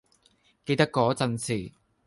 [0.65, 1.73] 記得嗰陣時